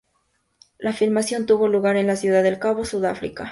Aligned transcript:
La 0.79 0.93
filmación 0.93 1.45
tuvo 1.45 1.67
lugar 1.67 1.95
en 1.95 2.07
la 2.07 2.15
Ciudad 2.15 2.41
del 2.41 2.57
Cabo, 2.57 2.85
Sudáfrica. 2.85 3.49